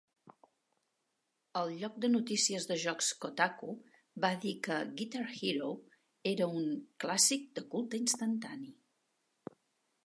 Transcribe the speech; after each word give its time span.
El 1.59 1.73
lloc 1.81 1.99
de 2.05 2.09
notícies 2.13 2.65
de 2.71 2.77
jocs 2.85 3.11
Kotaku 3.25 3.75
va 4.25 4.33
dir 4.47 4.55
que 4.69 4.79
"Guitar 5.03 5.23
Hero" 5.37 5.69
era 6.35 6.51
un 6.63 6.67
"clàssic 7.05 7.49
de 7.61 7.67
culte 7.77 8.03
instantani". 8.09 8.75